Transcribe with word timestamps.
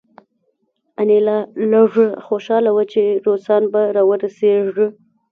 انیلا 1.01 1.37
لږه 1.71 2.07
خوشحاله 2.25 2.69
وه 2.75 2.83
چې 2.93 3.03
روسان 3.25 3.63
به 3.73 3.81
راورسیږي 3.95 4.87